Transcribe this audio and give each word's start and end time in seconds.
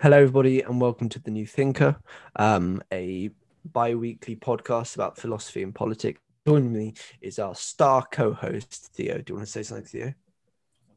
Hello, 0.00 0.16
everybody, 0.16 0.60
and 0.60 0.80
welcome 0.80 1.08
to 1.08 1.18
the 1.18 1.30
New 1.32 1.44
Thinker, 1.44 1.96
um, 2.36 2.80
a 2.92 3.30
bi-weekly 3.72 4.36
podcast 4.36 4.94
about 4.94 5.18
philosophy 5.18 5.64
and 5.64 5.74
politics. 5.74 6.20
Joining 6.46 6.72
me 6.72 6.94
is 7.20 7.40
our 7.40 7.52
star 7.56 8.06
co-host 8.12 8.92
Theo. 8.94 9.18
Do 9.18 9.24
you 9.32 9.34
want 9.34 9.48
to 9.48 9.52
say 9.52 9.64
something, 9.64 9.84
Theo? 9.84 10.14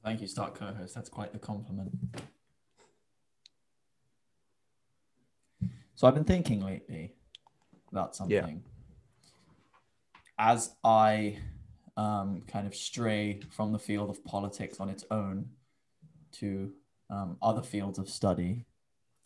Thank 0.05 0.21
you, 0.21 0.27
star 0.27 0.51
co-host. 0.51 0.93
That's 0.93 1.09
quite 1.09 1.33
the 1.33 1.39
compliment. 1.39 1.89
So 5.95 6.07
I've 6.07 6.13
been 6.13 6.23
thinking 6.23 6.63
lately 6.63 7.15
about 7.91 8.15
something. 8.15 8.61
As 10.38 10.75
I 10.83 11.39
um, 11.97 12.43
kind 12.47 12.68
of 12.68 12.75
stray 12.75 13.41
from 13.49 13.71
the 13.71 13.79
field 13.79 14.11
of 14.11 14.23
politics 14.23 14.79
on 14.79 14.89
its 14.89 15.05
own 15.09 15.49
to 16.33 16.71
um, 17.09 17.38
other 17.41 17.63
fields 17.63 17.97
of 17.97 18.07
study 18.07 18.67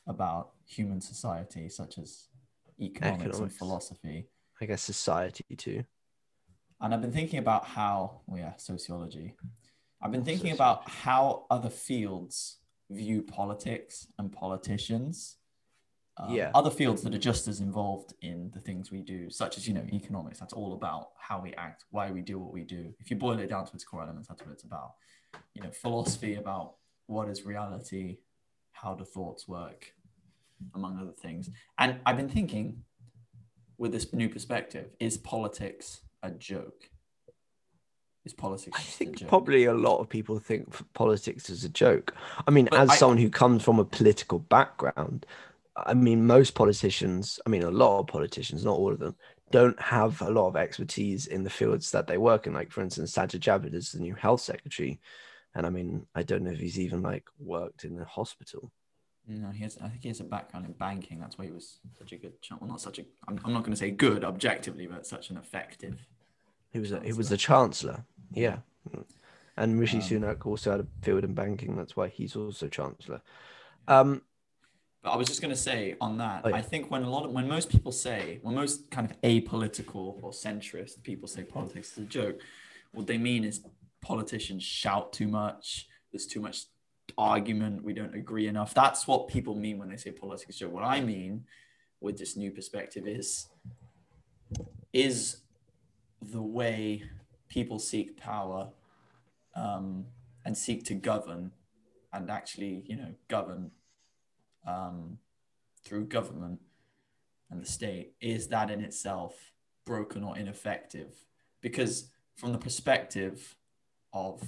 about 0.08 0.52
human 0.68 1.02
society, 1.02 1.70
such 1.70 1.98
as 1.98 2.27
economics, 2.80 3.40
and 3.40 3.54
philosophy. 3.54 4.27
I 4.62 4.66
guess 4.66 4.82
society 4.82 5.44
too. 5.58 5.84
And 6.82 6.94
I've 6.94 7.02
been 7.02 7.12
thinking 7.12 7.40
about 7.40 7.66
how, 7.66 8.22
well, 8.27 8.40
yeah, 8.40 8.54
sociology. 8.58 9.34
I've 10.02 10.12
been 10.12 10.26
thinking 10.26 10.52
Sociology. 10.52 10.82
about 10.82 10.90
how 10.90 11.46
other 11.49 11.70
fields 11.70 12.58
view 12.90 13.22
politics 13.23 14.08
and 14.20 14.32
politicians. 14.32 15.38
Um, 16.18 16.34
Yeah. 16.34 16.52
Other 16.54 16.70
fields 16.70 17.02
that 17.04 17.16
are 17.16 17.18
just 17.18 17.48
as 17.48 17.60
involved 17.60 18.13
in 18.22 18.52
the 18.52 18.60
things 18.60 18.91
we 18.91 19.02
do, 19.02 19.30
such 19.30 19.58
as, 19.58 19.68
you 19.68 19.74
know, 19.74 19.85
economics. 19.91 20.40
That's 20.40 20.54
all 20.54 20.74
about 20.74 21.10
how 21.18 21.41
we 21.41 21.54
act, 21.55 21.85
why 21.91 22.12
we 22.12 22.22
do 22.22 22.38
what 22.40 22.54
we 22.54 22.63
do. 22.63 22.94
If 22.99 23.10
you 23.10 23.18
boil 23.18 23.40
it 23.40 23.48
down 23.49 23.66
to 23.66 23.74
its 23.74 23.84
core 23.84 24.04
elements, 24.04 24.27
that's 24.27 24.41
what 24.41 24.52
it's 24.52 24.63
about. 24.63 24.94
You 25.54 25.63
know, 25.63 25.72
philosophy 25.72 26.35
about 26.35 26.76
what 27.08 27.27
is 27.27 27.46
reality, 27.46 28.20
how 28.72 28.94
do 28.94 29.04
thoughts 29.05 29.48
work, 29.48 29.94
among 30.73 30.98
other 30.99 31.11
things. 31.11 31.49
And 31.77 31.98
I've 32.05 32.17
been 32.17 32.29
thinking 32.29 32.84
with 33.77 33.91
this 33.91 34.13
new 34.13 34.29
perspective, 34.29 34.87
is 34.99 35.17
politics 35.17 36.01
a 36.23 36.31
joke? 36.31 36.89
Is 38.23 38.34
politics 38.34 38.77
I 38.77 38.81
a 38.81 38.83
think 38.85 39.17
joke? 39.17 39.29
probably 39.29 39.65
a 39.65 39.73
lot 39.73 39.99
of 39.99 40.09
people 40.09 40.39
think 40.39 40.73
politics 40.93 41.49
is 41.49 41.63
a 41.63 41.70
joke. 41.70 42.15
I 42.48 42.51
mean, 42.51 42.67
But 42.71 42.79
as 42.79 42.89
I- 42.91 42.95
someone 42.95 43.17
who 43.20 43.29
comes 43.29 43.63
from 43.63 43.79
a 43.79 43.85
political 43.85 44.39
background, 44.39 45.26
I 45.76 45.93
mean, 45.93 46.26
most 46.26 46.55
politicians, 46.55 47.39
I 47.45 47.49
mean, 47.49 47.63
a 47.63 47.70
lot 47.70 47.99
of 47.99 48.07
politicians, 48.07 48.63
not 48.63 48.77
all 48.77 48.93
of 48.93 48.99
them, 48.99 49.15
don't 49.51 49.79
have 49.79 50.21
a 50.21 50.29
lot 50.29 50.48
of 50.48 50.55
expertise 50.55 51.27
in 51.27 51.43
the 51.43 51.49
fields 51.49 51.91
that 51.91 52.07
they 52.07 52.17
work 52.17 52.48
in. 52.48 52.53
Like, 52.53 52.71
for 52.71 52.81
instance, 52.81 53.11
Sajid 53.13 53.41
Javid 53.41 53.73
is 53.76 53.91
the 53.91 53.99
new 53.99 54.15
health 54.15 54.41
secretary. 54.41 54.99
And 55.53 55.65
I 55.65 55.70
mean, 55.70 56.07
I 56.15 56.23
don't 56.23 56.43
know 56.43 56.51
if 56.51 56.59
he's 56.59 56.79
even 56.79 57.01
like 57.01 57.26
worked 57.37 57.83
in 57.83 57.99
a 57.99 58.05
hospital. 58.05 58.71
No, 59.27 59.49
he 59.49 59.63
has. 59.63 59.77
I 59.81 59.90
think 59.90 60.04
he 60.04 60.07
has 60.09 60.20
a 60.20 60.23
background 60.23 60.65
in 60.65 60.73
banking. 60.73 61.20
That's 61.20 61.37
why 61.37 61.45
he 61.45 61.51
was 61.51 61.79
such 61.98 62.12
a 62.12 62.18
good. 62.18 62.40
ch- 62.41 62.51
Well, 62.59 62.70
not 62.70 62.81
such 62.81 62.99
a. 62.99 63.05
I'm, 63.27 63.40
I'm 63.43 63.54
not 63.54 63.62
going 63.63 63.71
to 63.73 63.77
say 63.77 63.90
good 63.91 64.23
objectively, 64.23 64.85
but 64.88 65.06
such 65.07 65.29
an 65.31 65.38
effective. 65.38 66.06
He 66.72 66.79
was 66.79 66.91
a, 66.91 67.00
he 67.00 67.13
was 67.13 67.29
the 67.29 67.38
chancellor. 67.38 68.03
Yeah. 68.31 68.57
And 69.57 69.79
Rishi 69.79 69.97
Um, 69.97 70.03
Sunak 70.03 70.45
also 70.45 70.72
had 70.72 70.79
a 70.81 70.88
field 71.01 71.23
in 71.23 71.34
banking. 71.34 71.75
That's 71.75 71.95
why 71.95 72.09
he's 72.09 72.35
also 72.35 72.67
chancellor. 72.67 73.22
Um, 73.88 74.22
But 75.01 75.12
I 75.12 75.16
was 75.16 75.28
just 75.28 75.41
going 75.41 75.53
to 75.53 75.59
say 75.59 75.95
on 76.01 76.17
that, 76.17 76.41
Oh, 76.44 76.50
yeah. 76.50 76.57
I 76.57 76.62
think 76.62 76.91
when 76.91 77.03
a 77.03 77.09
lot 77.09 77.25
of 77.25 77.31
when 77.31 77.47
most 77.47 77.69
people 77.69 77.91
say, 77.91 78.39
when 78.44 78.53
most 78.56 78.91
kind 78.91 79.09
of 79.09 79.19
apolitical 79.22 80.22
or 80.22 80.31
centrist 80.31 81.01
people 81.03 81.28
say 81.28 81.44
politics 81.44 81.94
is 81.94 81.97
a 82.00 82.07
joke, 82.07 82.39
what 82.91 83.07
they 83.07 83.17
mean 83.17 83.44
is 83.44 83.62
politicians 84.01 84.62
shout 84.63 85.13
too 85.13 85.28
much. 85.28 85.88
There's 86.12 86.28
too 86.28 86.41
much 86.41 86.66
argument. 87.17 87.84
We 87.84 87.94
don't 87.94 88.16
agree 88.16 88.47
enough. 88.47 88.73
That's 88.73 89.07
what 89.07 89.28
people 89.28 89.56
mean 89.56 89.78
when 89.78 89.89
they 89.89 89.97
say 89.97 90.11
politics 90.11 90.57
joke. 90.57 90.73
What 90.73 90.84
I 90.84 91.01
mean 91.01 91.45
with 92.01 92.17
this 92.17 92.35
new 92.35 92.51
perspective 92.51 93.07
is 93.07 93.47
is 94.93 95.38
the 96.21 96.41
way 96.41 97.03
people 97.49 97.79
seek 97.79 98.17
power 98.17 98.69
um, 99.55 100.05
and 100.45 100.57
seek 100.57 100.85
to 100.85 100.94
govern 100.94 101.51
and 102.13 102.31
actually, 102.31 102.83
you 102.88 102.95
know, 102.95 103.13
govern 103.27 103.71
um, 104.65 105.17
through 105.83 106.05
government 106.05 106.59
and 107.51 107.61
the 107.61 107.65
state, 107.65 108.13
is 108.21 108.47
that 108.47 108.71
in 108.71 108.81
itself 108.81 109.51
broken 109.85 110.23
or 110.23 110.38
ineffective? 110.38 111.25
Because 111.61 112.09
from 112.35 112.53
the 112.53 112.57
perspective 112.57 113.55
of, 114.13 114.41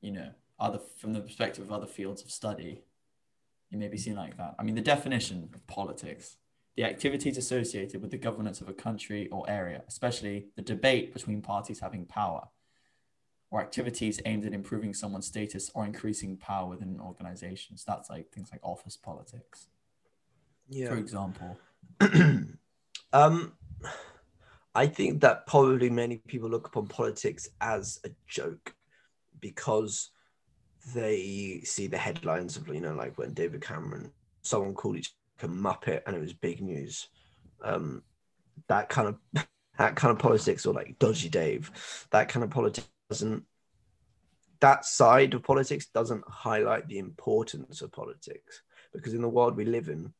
you 0.00 0.12
know, 0.12 0.30
other 0.58 0.80
from 0.96 1.12
the 1.12 1.20
perspective 1.20 1.64
of 1.64 1.72
other 1.72 1.86
fields 1.86 2.22
of 2.22 2.30
study, 2.30 2.82
it 3.70 3.78
may 3.78 3.88
be 3.88 3.98
seen 3.98 4.16
like 4.16 4.36
that. 4.36 4.54
I 4.58 4.62
mean, 4.62 4.74
the 4.74 4.80
definition 4.80 5.50
of 5.54 5.66
politics, 5.66 6.36
the 6.76 6.84
activities 6.84 7.36
associated 7.36 8.00
with 8.00 8.10
the 8.10 8.18
governance 8.18 8.60
of 8.60 8.68
a 8.68 8.72
country 8.72 9.28
or 9.28 9.48
area, 9.48 9.82
especially 9.88 10.46
the 10.56 10.62
debate 10.62 11.12
between 11.12 11.42
parties 11.42 11.80
having 11.80 12.06
power, 12.06 12.48
or 13.50 13.60
activities 13.60 14.20
aimed 14.26 14.44
at 14.44 14.52
improving 14.52 14.92
someone's 14.92 15.26
status 15.26 15.70
or 15.74 15.84
increasing 15.84 16.36
power 16.36 16.68
within 16.68 16.88
an 16.88 17.00
organization. 17.00 17.76
So 17.76 17.84
that's 17.88 18.10
like 18.10 18.30
things 18.30 18.50
like 18.52 18.60
office 18.62 18.96
politics, 18.96 19.68
for 20.88 20.96
example. 20.96 21.58
um, 23.12 23.52
I 24.74 24.86
think 24.86 25.20
that 25.22 25.46
probably 25.46 25.88
many 25.90 26.18
people 26.26 26.50
look 26.50 26.66
upon 26.66 26.88
politics 26.88 27.48
as 27.60 28.00
a 28.04 28.10
joke 28.26 28.74
because 29.40 30.10
they 30.94 31.60
see 31.64 31.86
the 31.86 31.98
headlines 31.98 32.56
of 32.56 32.68
you 32.68 32.80
know 32.80 32.94
like 32.94 33.18
when 33.18 33.34
David 33.34 33.60
Cameron 33.60 34.10
someone 34.42 34.74
called 34.74 34.96
each 34.96 35.12
a 35.42 35.48
muppet 35.48 36.02
and 36.06 36.16
it 36.16 36.20
was 36.20 36.32
big 36.32 36.60
news. 36.60 37.08
Um, 37.62 38.02
that 38.68 38.88
kind 38.88 39.08
of 39.08 39.16
that 39.78 39.94
kind 39.94 40.10
of 40.10 40.18
politics 40.18 40.66
or 40.66 40.74
like 40.74 40.98
dodgy 40.98 41.28
Dave, 41.28 41.70
that 42.10 42.28
kind 42.28 42.44
of 42.44 42.50
politics 42.50 42.88
doesn't 43.08 43.44
that 44.60 44.84
side 44.84 45.34
of 45.34 45.42
politics 45.44 45.86
doesn't 45.94 46.24
highlight 46.26 46.88
the 46.88 46.98
importance 46.98 47.80
of 47.80 47.92
politics 47.92 48.62
because 48.92 49.14
in 49.14 49.22
the 49.22 49.28
world 49.28 49.56
we 49.56 49.64
live 49.64 49.88
in, 49.88 50.12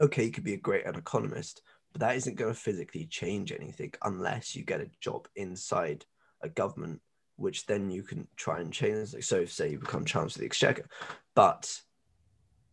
okay, 0.00 0.24
you 0.24 0.32
could 0.32 0.42
be 0.42 0.54
a 0.54 0.58
great 0.58 0.86
economist, 0.86 1.62
but 1.92 2.00
that 2.00 2.16
isn't 2.16 2.34
going 2.34 2.52
to 2.52 2.58
physically 2.58 3.06
change 3.06 3.52
anything 3.52 3.92
unless 4.02 4.56
you 4.56 4.64
get 4.64 4.80
a 4.80 4.90
job 5.00 5.28
inside 5.36 6.04
a 6.42 6.48
government, 6.48 7.00
which 7.38 7.66
then 7.66 7.90
you 7.90 8.02
can 8.02 8.26
try 8.36 8.60
and 8.60 8.72
change. 8.72 9.14
So, 9.20 9.36
if, 9.40 9.52
say, 9.52 9.70
you 9.70 9.78
become 9.78 10.04
Chancellor 10.04 10.26
of 10.26 10.40
the 10.40 10.46
Exchequer, 10.46 10.88
but 11.34 11.80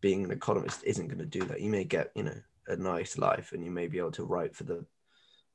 being 0.00 0.24
an 0.24 0.30
economist 0.30 0.82
isn't 0.84 1.08
going 1.08 1.18
to 1.18 1.24
do 1.24 1.44
that. 1.46 1.60
You 1.60 1.70
may 1.70 1.84
get, 1.84 2.10
you 2.14 2.24
know, 2.24 2.38
a 2.68 2.76
nice 2.76 3.16
life 3.16 3.52
and 3.52 3.64
you 3.64 3.70
may 3.70 3.86
be 3.86 3.98
able 3.98 4.12
to 4.12 4.24
write 4.24 4.54
for 4.54 4.64
the, 4.64 4.84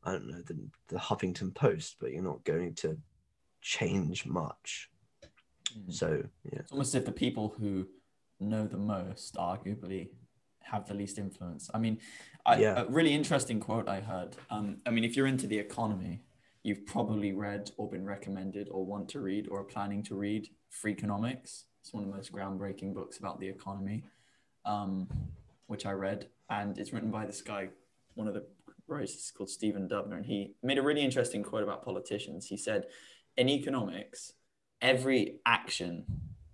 I 0.04 0.14
don't 0.14 0.28
know, 0.28 0.42
the, 0.48 0.58
the 0.88 0.98
Huffington 0.98 1.54
Post, 1.54 1.98
but 2.00 2.12
you're 2.12 2.24
not 2.24 2.44
going 2.44 2.74
to 2.76 2.98
change 3.62 4.26
much. 4.26 4.90
Mm. 5.78 5.94
So, 5.94 6.24
yeah. 6.52 6.60
It's 6.60 6.72
almost 6.72 6.96
as 6.96 7.02
if 7.02 7.06
the 7.06 7.12
people 7.12 7.54
who 7.60 7.88
know 8.40 8.66
the 8.66 8.78
most, 8.78 9.36
arguably, 9.36 10.10
have 10.62 10.88
the 10.88 10.94
least 10.94 11.18
influence. 11.18 11.70
I 11.74 11.80
mean, 11.80 12.00
I, 12.46 12.60
Yeah. 12.60 12.84
a 12.84 12.86
really 12.90 13.14
interesting 13.14 13.60
quote 13.60 13.90
I 13.90 14.00
heard. 14.00 14.38
Um, 14.50 14.78
I 14.86 14.90
mean, 14.90 15.04
if 15.04 15.16
you're 15.16 15.28
into 15.28 15.48
the 15.48 15.60
economy, 15.60 16.24
you've 16.64 16.86
probably 16.86 17.34
read 17.34 17.72
or 17.78 17.90
been 17.90 18.06
recommended 18.06 18.70
or 18.70 18.86
want 18.86 19.10
to 19.10 19.20
read 19.20 19.48
or 19.50 19.62
are 19.62 19.66
planning 19.66 20.04
to 20.04 20.16
read 20.16 20.50
Freakonomics. 20.72 21.64
It's 21.82 21.92
one 21.92 22.04
of 22.04 22.10
the 22.10 22.16
most 22.16 22.32
groundbreaking 22.32 22.94
books 22.94 23.18
about 23.18 23.40
the 23.40 23.48
economy, 23.48 24.04
um, 24.66 25.08
which 25.68 25.86
I 25.86 25.92
read. 25.92 26.28
And 26.50 26.78
it's 26.78 26.94
written 26.94 27.12
by 27.12 27.26
this 27.26 27.42
guy, 27.42 27.70
one 28.14 28.28
of 28.28 28.34
the 28.34 28.46
writers 28.88 29.32
called 29.36 29.50
Stephen 29.50 29.88
Dubner. 29.88 30.18
And 30.18 30.26
he 30.26 30.56
made 30.62 30.78
a 30.78 30.84
really 30.84 31.02
interesting 31.02 31.44
quote 31.44 31.64
about 31.64 31.84
politicians. 31.84 32.48
He 32.48 32.58
said, 32.58 32.86
in 33.38 33.50
economics, 33.50 34.34
every 34.82 35.40
action 35.46 36.06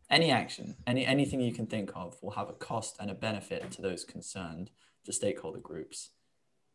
any 0.09 0.31
action 0.31 0.75
any 0.85 1.05
anything 1.05 1.41
you 1.41 1.53
can 1.53 1.65
think 1.65 1.91
of 1.95 2.15
will 2.21 2.31
have 2.31 2.49
a 2.49 2.53
cost 2.53 2.97
and 2.99 3.09
a 3.09 3.13
benefit 3.13 3.69
to 3.71 3.81
those 3.81 4.03
concerned 4.03 4.69
to 5.03 5.13
stakeholder 5.13 5.59
groups 5.59 6.11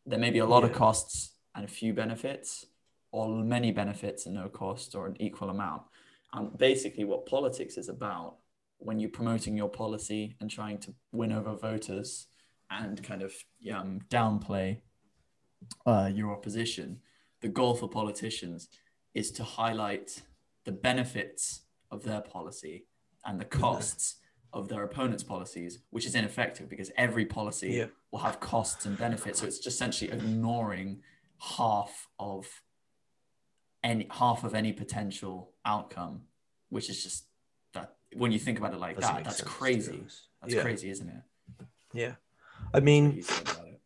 there 0.06 0.18
may 0.18 0.30
be 0.30 0.38
a 0.38 0.46
lot 0.46 0.64
of 0.64 0.72
costs 0.72 1.34
and 1.54 1.64
a 1.64 1.68
few 1.68 1.92
benefits 1.92 2.66
or 3.12 3.44
many 3.44 3.70
benefits 3.70 4.26
and 4.26 4.34
no 4.34 4.48
cost 4.48 4.94
or 4.94 5.06
an 5.06 5.16
equal 5.20 5.50
amount 5.50 5.82
and 6.32 6.56
basically 6.58 7.04
what 7.04 7.26
politics 7.26 7.76
is 7.76 7.88
about 7.88 8.36
when 8.78 8.98
you're 8.98 9.10
promoting 9.10 9.56
your 9.56 9.68
policy 9.68 10.34
and 10.40 10.50
trying 10.50 10.78
to 10.78 10.92
win 11.12 11.30
over 11.30 11.54
voters 11.54 12.26
and 12.70 13.02
kind 13.04 13.22
of 13.22 13.32
um, 13.72 14.00
downplay 14.10 14.80
uh, 15.86 16.10
your 16.12 16.32
opposition 16.32 16.98
the 17.42 17.48
goal 17.48 17.74
for 17.74 17.88
politicians 17.88 18.68
is 19.14 19.30
to 19.30 19.44
highlight 19.44 20.22
the 20.64 20.72
benefits 20.72 21.62
of 21.90 22.02
their 22.04 22.20
policy 22.20 22.86
and 23.26 23.38
the 23.40 23.44
costs 23.44 24.16
of 24.54 24.68
their 24.68 24.82
opponent's 24.84 25.22
policies, 25.22 25.78
which 25.90 26.06
is 26.06 26.14
ineffective 26.14 26.68
because 26.68 26.90
every 26.96 27.24
policy 27.24 27.70
Yeah. 27.72 27.86
will 28.10 28.20
have 28.20 28.38
costs 28.40 28.86
and 28.86 28.96
benefits. 28.98 29.40
So 29.40 29.46
it's 29.46 29.56
just 29.58 29.74
essentially 29.76 30.10
ignoring 30.10 31.02
half 31.38 32.08
of 32.18 32.46
any 33.82 34.06
half 34.10 34.44
of 34.44 34.54
any 34.54 34.72
potential 34.72 35.50
outcome, 35.64 36.22
which 36.68 36.88
is 36.88 37.02
just 37.02 37.24
that 37.74 37.94
when 38.14 38.32
you 38.32 38.38
think 38.38 38.58
about 38.58 38.72
it 38.72 38.80
like 38.80 38.98
Doesn't 38.98 39.14
that, 39.16 39.24
that's 39.24 39.38
sense, 39.38 39.50
crazy. 39.50 40.04
That's 40.40 40.54
yeah. 40.54 40.62
crazy, 40.62 40.90
isn't 40.90 41.08
it? 41.08 41.66
Yeah. 41.92 42.12
I 42.72 42.80
mean, 42.80 43.12
you 43.16 43.22
said 43.22 43.42
about 43.42 43.66
it. 43.68 43.80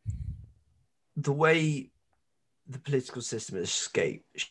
the 1.16 1.32
way 1.32 1.90
the 2.68 2.78
political 2.78 3.22
system 3.22 3.56
is 3.58 3.68
escaped, 3.68 4.50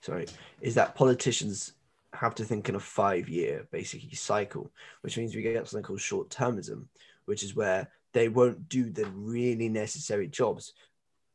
sorry, 0.00 0.26
is 0.60 0.74
that 0.74 0.94
politicians 0.94 1.72
have 2.14 2.34
to 2.34 2.44
think 2.44 2.68
in 2.68 2.74
a 2.74 2.80
five 2.80 3.28
year 3.28 3.66
basically 3.70 4.14
cycle, 4.14 4.70
which 5.00 5.16
means 5.16 5.34
we 5.34 5.42
get 5.42 5.66
something 5.66 5.84
called 5.84 6.00
short 6.00 6.28
termism, 6.28 6.86
which 7.24 7.42
is 7.42 7.56
where 7.56 7.88
they 8.12 8.28
won't 8.28 8.68
do 8.68 8.90
the 8.90 9.06
really 9.06 9.68
necessary 9.68 10.28
jobs 10.28 10.74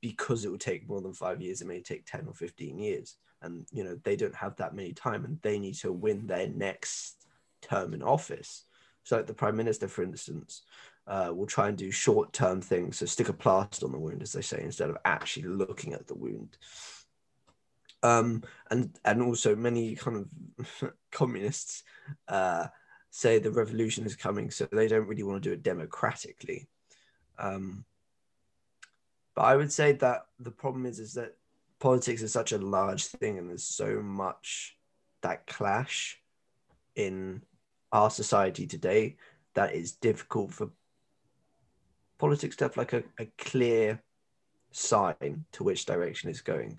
because 0.02 0.46
it 0.46 0.52
will 0.52 0.58
take 0.58 0.88
more 0.88 1.02
than 1.02 1.14
five 1.14 1.42
years. 1.42 1.62
It 1.62 1.68
may 1.68 1.82
take 1.82 2.06
10 2.06 2.26
or 2.28 2.34
15 2.34 2.78
years. 2.78 3.18
And, 3.42 3.68
you 3.72 3.84
know, 3.84 4.00
they 4.04 4.16
don't 4.16 4.36
have 4.36 4.56
that 4.58 4.76
many 4.76 4.94
time 4.94 5.24
and 5.24 5.40
they 5.42 5.60
need 5.60 5.76
to 5.76 5.92
win 5.92 6.28
their 6.28 6.48
next 6.48 7.28
term 7.62 7.94
in 7.94 8.02
office. 8.02 8.64
So, 9.04 9.16
like 9.16 9.28
the 9.28 9.34
prime 9.34 9.56
minister, 9.56 9.88
for 9.88 10.04
instance, 10.04 10.64
uh, 11.08 11.32
will 11.34 11.46
try 11.46 11.70
and 11.70 11.78
do 11.78 11.90
short 11.90 12.34
term 12.34 12.62
things. 12.62 12.98
So 12.98 13.06
stick 13.06 13.30
a 13.30 13.34
plaster 13.34 13.86
on 13.86 13.94
the 13.94 14.00
wound, 14.00 14.22
as 14.22 14.34
they 14.34 14.42
say, 14.42 14.62
instead 14.62 14.90
of 14.90 14.98
actually 15.06 15.48
looking 15.48 15.94
at 15.94 16.08
the 16.08 16.16
wound. 16.16 16.58
Um, 18.04 18.44
and 18.70 18.98
and 19.06 19.22
also 19.22 19.56
many 19.56 19.96
kind 19.96 20.28
of 20.60 20.94
communists 21.12 21.84
uh, 22.28 22.68
say 23.10 23.40
the 23.40 23.52
revolution 23.52 24.06
is 24.06 24.16
coming, 24.16 24.52
so 24.52 24.68
they 24.72 24.88
don't 24.88 25.08
really 25.08 25.24
want 25.24 25.42
to 25.42 25.50
do 25.50 25.54
it 25.54 25.64
democratically. 25.64 26.68
Um, 27.40 27.86
but 29.34 29.44
I 29.44 29.56
would 29.56 29.72
say 29.72 29.94
that 29.94 30.26
the 30.40 30.52
problem 30.52 30.86
is 30.86 31.00
is 31.00 31.14
that 31.14 31.37
politics 31.80 32.22
is 32.22 32.34
such 32.34 32.52
a 32.52 32.58
large 32.58 33.06
thing, 33.06 33.38
and 33.38 33.50
there's 33.50 33.64
so 33.64 34.02
much 34.02 34.78
that 35.22 35.48
clash 35.48 36.20
in 36.96 37.42
our 37.92 38.10
society 38.10 38.68
today 38.68 39.18
that 39.54 39.74
it's 39.74 39.92
difficult 39.94 40.54
for 40.54 40.70
politics 42.18 42.56
to 42.58 42.66
have 42.66 42.78
like 42.78 42.94
a, 42.94 43.04
a 43.20 43.26
clear 43.38 44.02
sign 44.72 45.46
to 45.52 45.64
which 45.64 45.86
direction 45.86 46.30
it's 46.30 46.42
going. 46.42 46.78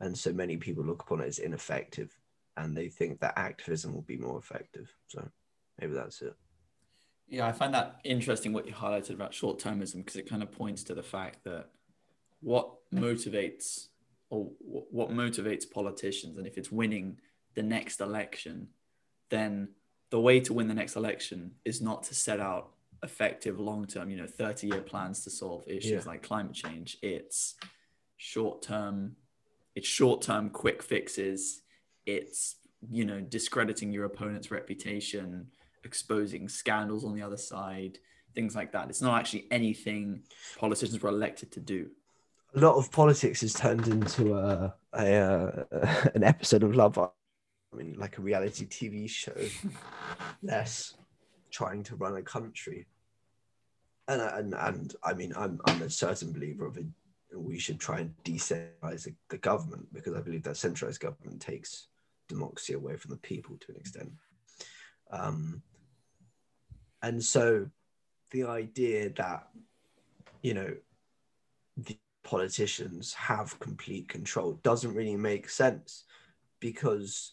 And 0.00 0.16
so 0.16 0.32
many 0.32 0.56
people 0.56 0.84
look 0.84 1.02
upon 1.02 1.20
it 1.20 1.26
as 1.28 1.38
ineffective 1.38 2.16
and 2.56 2.76
they 2.76 2.88
think 2.88 3.20
that 3.20 3.34
activism 3.36 3.94
will 3.94 4.02
be 4.02 4.16
more 4.16 4.38
effective. 4.38 4.92
So 5.08 5.26
maybe 5.80 5.94
that's 5.94 6.22
it. 6.22 6.34
Yeah, 7.28 7.46
I 7.46 7.52
find 7.52 7.74
that 7.74 7.96
interesting 8.04 8.52
what 8.52 8.66
you 8.66 8.72
highlighted 8.72 9.10
about 9.10 9.34
short 9.34 9.58
termism 9.58 9.96
because 9.96 10.16
it 10.16 10.28
kind 10.28 10.42
of 10.42 10.52
points 10.52 10.84
to 10.84 10.94
the 10.94 11.02
fact 11.02 11.44
that 11.44 11.70
what 12.40 12.70
motivates 12.94 13.88
or 14.30 14.50
what 14.60 15.10
motivates 15.10 15.70
politicians, 15.70 16.36
and 16.38 16.46
if 16.46 16.58
it's 16.58 16.70
winning 16.72 17.18
the 17.54 17.62
next 17.62 18.00
election, 18.00 18.68
then 19.30 19.68
the 20.10 20.20
way 20.20 20.40
to 20.40 20.52
win 20.52 20.68
the 20.68 20.74
next 20.74 20.96
election 20.96 21.52
is 21.64 21.80
not 21.80 22.02
to 22.04 22.14
set 22.14 22.40
out 22.40 22.70
effective 23.02 23.58
long 23.60 23.86
term, 23.86 24.10
you 24.10 24.16
know, 24.16 24.26
30 24.26 24.66
year 24.68 24.80
plans 24.80 25.22
to 25.24 25.30
solve 25.30 25.64
issues 25.68 25.90
Yeah. 26.04 26.10
like 26.10 26.22
climate 26.22 26.54
change. 26.54 26.96
It's 27.02 27.54
short 28.16 28.62
term, 28.62 29.16
it's 29.74 29.86
short 29.88 30.22
term 30.22 30.50
quick 30.50 30.82
fixes. 30.82 31.62
It's, 32.04 32.56
you 32.90 33.04
know, 33.04 33.20
discrediting 33.20 33.92
your 33.92 34.04
opponent's 34.04 34.50
reputation, 34.50 35.50
exposing 35.84 36.48
scandals 36.48 37.04
on 37.04 37.14
the 37.14 37.22
other 37.22 37.36
side, 37.36 37.98
things 38.34 38.54
like 38.54 38.72
that. 38.72 38.88
It's 38.90 39.02
not 39.02 39.18
actually 39.18 39.46
anything 39.50 40.22
politicians 40.56 41.00
were 41.02 41.10
elected 41.10 41.52
to 41.52 41.60
do. 41.60 41.90
A 42.56 42.60
lot 42.60 42.76
of 42.76 42.90
politics 42.90 43.42
has 43.42 43.52
turned 43.52 43.86
into 43.86 44.34
a, 44.34 44.74
a 44.94 45.14
uh, 45.14 45.64
an 46.14 46.24
episode 46.24 46.62
of 46.62 46.74
Love. 46.74 46.96
I 46.98 47.08
mean, 47.74 47.96
like 47.98 48.16
a 48.16 48.22
reality 48.22 48.64
TV 48.64 49.08
show, 49.10 49.36
less 50.42 50.94
trying 51.50 51.82
to 51.82 51.96
run 51.96 52.16
a 52.16 52.22
country. 52.22 52.86
And 54.08 54.22
and 54.22 54.54
and 54.54 54.94
I 55.04 55.12
mean, 55.12 55.34
I'm 55.36 55.60
I'm 55.66 55.82
a 55.82 55.90
certain 55.90 56.32
believer 56.32 56.64
of 56.64 56.78
it. 56.78 56.86
We 57.34 57.58
should 57.58 57.78
try 57.78 58.00
and 58.00 58.14
decentralize 58.24 59.04
the, 59.04 59.14
the 59.28 59.36
government 59.36 59.92
because 59.92 60.14
I 60.14 60.22
believe 60.22 60.44
that 60.44 60.56
centralized 60.56 61.00
government 61.00 61.42
takes 61.42 61.88
democracy 62.26 62.72
away 62.72 62.96
from 62.96 63.10
the 63.10 63.18
people 63.18 63.58
to 63.58 63.72
an 63.72 63.76
extent. 63.76 64.12
Um, 65.10 65.60
and 67.02 67.22
so, 67.22 67.68
the 68.30 68.44
idea 68.44 69.10
that 69.10 69.48
you 70.40 70.54
know 70.54 70.74
the 71.76 71.98
politicians 72.26 73.14
have 73.14 73.58
complete 73.60 74.08
control. 74.08 74.58
Doesn't 74.64 74.94
really 74.94 75.16
make 75.16 75.48
sense 75.48 76.04
because 76.58 77.32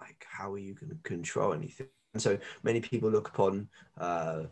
like 0.00 0.24
how 0.28 0.52
are 0.52 0.58
you 0.58 0.74
going 0.74 0.90
to 0.90 0.98
control 1.02 1.54
anything? 1.54 1.88
And 2.12 2.22
so 2.22 2.38
many 2.62 2.80
people 2.80 3.10
look 3.10 3.28
upon 3.28 3.68
uh, 3.98 4.42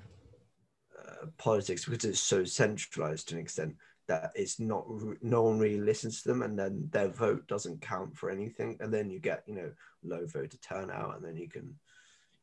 uh, 0.98 1.26
politics 1.36 1.84
because 1.84 2.04
it's 2.04 2.20
so 2.20 2.44
centralized 2.44 3.28
to 3.28 3.34
an 3.34 3.40
extent 3.40 3.76
that 4.06 4.32
it's 4.34 4.58
not 4.58 4.86
no 5.20 5.42
one 5.42 5.58
really 5.58 5.80
listens 5.80 6.22
to 6.22 6.28
them 6.28 6.42
and 6.42 6.58
then 6.58 6.88
their 6.90 7.08
vote 7.08 7.46
doesn't 7.48 7.82
count 7.82 8.16
for 8.16 8.30
anything. 8.30 8.78
And 8.80 8.92
then 8.92 9.10
you 9.10 9.18
get 9.18 9.42
you 9.46 9.56
know 9.56 9.70
low 10.02 10.24
voter 10.26 10.56
turnout 10.58 11.16
and 11.16 11.24
then 11.24 11.36
you 11.36 11.50
can 11.50 11.74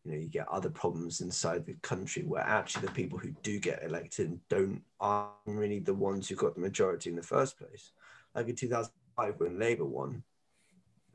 you 0.06 0.12
know 0.12 0.18
you 0.18 0.28
get 0.28 0.48
other 0.48 0.69
problems 0.69 1.22
inside 1.22 1.66
the 1.66 1.74
country 1.81 2.24
where 2.24 2.44
actually 2.44 2.86
the 2.86 2.94
people 2.94 3.18
who 3.18 3.31
do 3.42 3.60
get 3.60 3.84
elected 3.84 4.40
don't 4.50 4.81
are 5.00 5.31
really 5.46 5.80
the 5.80 5.94
ones 5.94 6.30
who 6.30 6.36
got 6.36 6.54
the 6.54 6.62
majority 6.62 7.10
in 7.10 7.16
the 7.16 7.24
first 7.24 7.57
place. 7.57 7.92
Like 8.36 8.48
in 8.48 8.56
2005 8.56 9.40
when 9.40 9.60
labour 9.60 9.86
won 9.86 10.24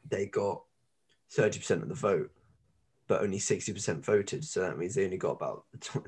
they 0.09 0.27
got 0.27 0.63
30% 1.37 1.83
of 1.83 1.89
the 1.89 1.95
vote 1.95 2.31
but 3.07 3.23
only 3.23 3.39
60% 3.39 4.05
voted. 4.05 4.45
So 4.45 4.61
that 4.61 4.79
means 4.79 4.95
they 4.95 5.05
only 5.05 5.17
got 5.17 5.33
about 5.33 5.65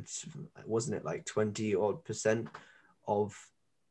wasn't 0.67 0.97
it 0.97 1.05
like 1.05 1.25
20 1.25 1.75
odd 1.75 2.05
percent 2.05 2.49
of 3.07 3.37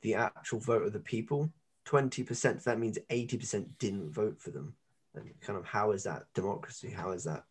the 0.02 0.16
actual 0.16 0.60
vote 0.60 0.84
of 0.84 0.94
the 0.94 1.00
people? 1.00 1.50
20% 1.86 2.64
that 2.64 2.80
means 2.80 2.98
80% 3.10 3.68
didn't 3.80 4.12
vote 4.12 4.42
for 4.42 4.52
them. 4.52 4.76
And 5.16 5.30
kind 5.42 5.58
of 5.58 5.66
how 5.66 5.92
is 5.92 6.04
that 6.04 6.24
democracy? 6.34 6.90
How 6.90 7.12
is 7.12 7.24
that 7.26 7.44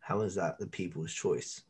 how 0.00 0.20
is 0.22 0.34
that 0.34 0.58
the 0.58 0.66
people's 0.66 1.12
choice 1.12 1.62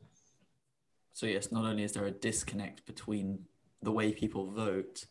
So, 1.12 1.26
yes, 1.26 1.52
not 1.52 1.64
only 1.64 1.82
is 1.82 1.92
there 1.92 2.06
a 2.06 2.10
disconnect 2.10 2.86
between 2.86 3.44
the 3.82 3.92
way 3.92 4.12
people 4.12 4.46
vote 4.46 5.04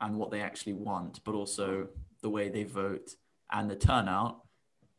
and 0.00 0.18
what 0.18 0.30
they 0.30 0.40
actually 0.42 0.74
want, 0.74 1.24
but 1.24 1.34
also 1.34 1.88
the 2.20 2.28
way 2.28 2.48
they 2.50 2.64
vote 2.64 3.14
and 3.50 3.70
the 3.70 3.76
turnout. 3.76 4.42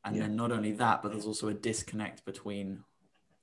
And 0.03 0.15
Yeah. 0.15 0.23
then 0.23 0.35
not 0.35 0.51
only 0.51 0.71
that, 0.73 1.01
but 1.01 1.11
there's 1.11 1.25
also 1.27 1.49
a 1.49 1.53
disconnect 1.53 2.25
between 2.25 2.83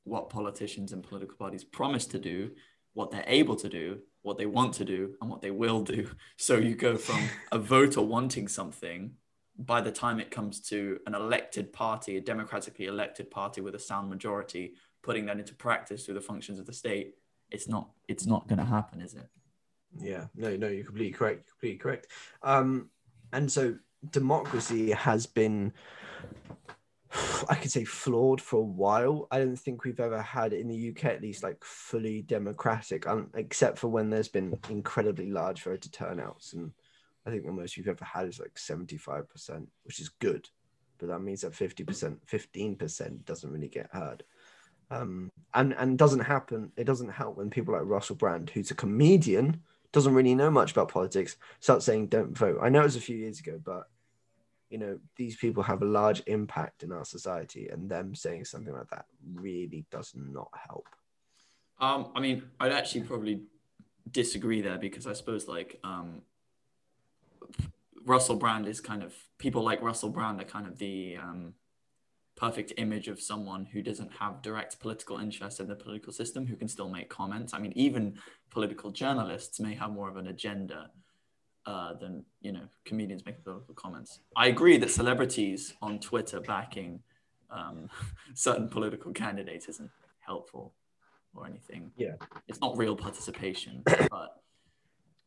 what 0.05 0.29
politicians 0.29 0.93
and 0.93 1.03
political 1.03 1.37
parties 1.37 1.63
promise 1.63 2.07
to 2.07 2.19
do, 2.19 2.51
what 2.95 3.11
they're 3.11 3.25
able 3.41 3.57
to 3.57 3.69
do, 3.69 4.03
what 4.23 4.37
they 4.39 4.47
want 4.47 4.75
to 4.75 4.85
do, 4.85 5.17
and 5.21 5.31
what 5.31 5.41
they 5.43 5.51
will 5.51 5.83
do. 5.83 6.11
So 6.37 6.57
you 6.57 6.75
go 6.75 6.97
from 6.97 7.29
a 7.53 7.59
voter 7.59 8.03
wanting 8.03 8.49
something 8.49 9.17
by 9.59 9.81
the 9.81 9.93
time 9.93 10.21
it 10.21 10.31
comes 10.31 10.61
to 10.61 10.99
an 11.07 11.15
elected 11.15 11.73
party, 11.73 12.17
a 12.17 12.21
democratically 12.21 12.87
elected 12.87 13.31
party 13.31 13.61
with 13.61 13.75
a 13.75 13.79
sound 13.79 14.11
majority, 14.11 14.75
putting 15.03 15.27
that 15.27 15.39
into 15.39 15.55
practice 15.55 16.05
through 16.05 16.15
the 16.15 16.21
functions 16.21 16.59
of 16.59 16.67
the 16.67 16.73
state, 16.73 17.15
it's 17.51 17.69
not 17.69 17.91
it's 18.09 18.27
not 18.27 18.49
going 18.49 18.59
to 18.59 18.65
happen, 18.65 19.01
is 19.01 19.15
it? 19.15 19.29
Yeah, 20.01 20.27
no, 20.35 20.57
no, 20.57 20.69
you're 20.69 20.85
completely 20.85 21.13
correct. 21.13 21.49
Completely 21.51 21.79
correct. 21.79 22.09
Um, 22.43 22.91
and 23.33 23.51
so 23.51 23.77
democracy 24.11 24.91
has 24.91 25.27
been, 25.27 25.73
I 27.49 27.55
could 27.55 27.71
say, 27.71 27.85
flawed 27.85 28.41
for 28.41 28.57
a 28.57 28.65
while. 28.65 29.29
I 29.31 29.39
don't 29.39 29.57
think 29.57 29.85
we've 29.85 30.01
ever 30.01 30.21
had 30.21 30.53
in 30.53 30.69
the 30.69 30.91
UK, 30.91 31.05
at 31.07 31.23
least, 31.23 31.43
like 31.43 31.63
fully 31.63 32.23
democratic, 32.23 33.07
um, 33.07 33.31
except 33.35 33.79
for 33.79 33.89
when 33.89 34.11
there's 34.11 34.29
been 34.29 34.59
incredibly 34.69 35.31
large 35.31 35.63
voter 35.63 35.91
turnouts. 35.91 36.55
And 36.55 36.73
I 37.27 37.31
think 37.31 37.45
the 37.45 37.53
most 37.53 37.77
we've 37.77 37.89
ever 37.89 38.05
had 38.05 38.29
is 38.29 38.39
like 38.39 38.55
75%, 38.55 39.67
which 39.85 40.01
is 40.01 40.11
good. 40.21 40.49
But 40.99 41.09
that 41.09 41.21
means 41.21 41.41
that 41.41 41.53
50%, 41.53 42.19
15% 42.31 43.25
doesn't 43.25 43.51
really 43.51 43.69
get 43.69 43.89
heard. 43.93 44.25
Um, 44.91 45.31
and 45.55 45.75
and 45.75 45.99
doesn't 45.99 46.21
happen. 46.21 46.71
It 46.77 46.85
doesn't 46.85 47.09
help 47.09 47.39
when 47.39 47.51
people 47.51 47.75
like 47.75 47.85
Russell 47.85 48.17
Brand, 48.17 48.51
who's 48.51 48.71
a 48.71 48.75
comedian, 48.75 49.63
doesn't 49.93 50.15
really 50.15 50.35
know 50.35 50.51
much 50.51 50.73
about 50.73 50.91
politics, 50.91 51.37
start 51.61 51.83
saying 51.83 52.09
don't 52.09 52.37
vote. 52.37 52.59
I 52.61 52.69
know 52.69 52.81
it 52.81 52.85
was 52.85 52.97
a 52.97 53.01
few 53.01 53.17
years 53.17 53.41
ago, 53.41 53.59
but 53.65 53.89
you 54.69 54.79
know 54.79 54.99
these 55.17 55.37
people 55.37 55.63
have 55.63 55.83
a 55.83 55.87
large 55.87 56.23
impact 56.27 56.83
in 56.83 56.93
our 56.93 57.05
society, 57.05 57.69
and 57.69 57.89
them 57.89 58.15
saying 58.15 58.45
something 58.45 58.75
like 58.75 58.91
that 58.91 59.07
really 59.35 59.87
does 59.91 60.13
not 60.15 60.51
help. 60.69 60.87
Um, 61.81 62.09
I 62.15 62.21
mean, 62.21 62.43
I'd 62.61 62.73
actually 62.73 63.03
probably 63.03 63.41
disagree 64.11 64.61
there 64.61 64.79
because 64.79 65.07
I 65.07 65.13
suppose 65.15 65.49
like 65.49 65.81
um, 65.83 66.23
Russell 68.05 68.37
Brand 68.37 68.67
is 68.67 68.81
kind 68.81 69.03
of 69.03 69.15
people 69.39 69.63
like 69.63 69.81
Russell 69.83 70.11
Brand 70.11 70.41
are 70.41 70.45
kind 70.45 70.67
of 70.67 70.79
the 70.79 71.17
um, 71.17 71.55
perfect 72.37 72.73
image 72.77 73.09
of 73.09 73.21
someone 73.21 73.65
who 73.65 73.83
doesn't 73.83 74.13
have 74.13 74.43
direct 74.43 74.79
political 74.81 75.19
interest 75.19 75.61
in 75.61 75.69
the 75.69 75.75
political 75.75 76.13
system 76.13 76.47
who 76.47 76.57
can 76.57 76.69
still 76.69 76.89
make 76.89 77.09
comments. 77.09 77.55
I 77.55 77.59
mean, 77.59 77.73
even 77.75 78.19
political 78.51 78.91
journalists 78.91 79.61
may 79.61 79.75
have 79.75 79.91
more 79.91 80.09
of 80.09 80.17
an 80.17 80.27
agenda 80.27 80.91
uh, 81.67 81.95
than 81.95 82.25
you 82.41 82.53
know 82.53 82.69
comedians 82.85 83.25
making 83.25 83.43
political 83.43 83.75
comments. 83.75 84.21
I 84.37 84.49
agree 84.49 84.77
that 84.79 84.91
celebrities 84.91 85.75
on 85.81 85.99
Twitter 85.99 86.41
backing 86.41 87.01
um, 87.51 87.89
certain 88.35 88.69
political 88.69 89.13
candidates 89.13 89.69
isn't 89.69 89.91
helpful 90.21 90.75
or 91.35 91.47
anything. 91.47 91.91
Yeah. 91.97 92.15
It's 92.49 92.61
not 92.61 92.77
real 92.77 92.97
participation, 92.97 93.83
but 94.11 94.43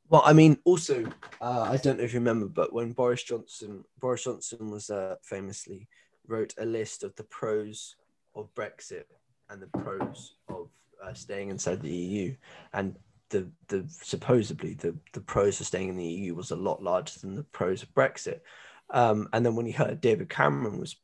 Well, 0.10 0.24
I 0.26 0.34
mean, 0.34 0.58
also, 0.64 1.06
uh, 1.42 1.68
I 1.70 1.78
don't 1.78 1.98
know 1.98 2.04
if 2.04 2.14
you 2.14 2.20
remember, 2.20 2.48
but 2.48 2.72
when 2.72 2.94
Boris 2.94 3.24
Johnson, 3.24 3.84
Boris 4.00 4.24
Johnson 4.24 4.72
was 4.72 4.90
uh, 4.90 5.16
famously 5.22 5.88
wrote 6.28 6.54
a 6.58 6.66
list 6.66 7.04
of 7.04 7.16
the 7.16 7.24
pros 7.26 7.96
of 8.34 8.54
Brexit 8.56 9.06
and 9.50 9.62
the 9.62 9.68
pros 9.68 10.36
of 10.48 10.70
uh, 11.04 11.14
staying 11.14 11.50
inside 11.50 11.82
the 11.82 11.96
EU, 11.96 12.36
and 12.74 12.96
the 13.30 13.50
the 13.68 13.86
supposedly 13.90 14.76
the 14.76 14.96
the 15.12 15.22
pros 15.22 15.60
of 15.60 15.68
staying 15.68 15.90
in 15.90 15.98
the 15.98 16.06
EU 16.06 16.36
was 16.36 16.52
a 16.52 16.56
lot 16.56 16.82
larger 16.82 17.20
than 17.20 17.36
the 17.36 17.44
pros 17.44 17.84
of 17.84 17.94
Brexit. 17.94 18.40
Um, 18.90 19.28
and 19.34 19.46
then 19.46 19.56
when 19.56 19.66
he 19.66 19.74
heard 19.74 20.00
David 20.00 20.30
Cameron 20.30 20.80
was 20.80 20.96